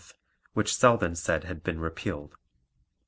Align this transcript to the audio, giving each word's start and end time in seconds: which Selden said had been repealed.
which 0.53 0.75
Selden 0.75 1.15
said 1.15 1.43
had 1.43 1.63
been 1.63 1.79
repealed. 1.79 2.33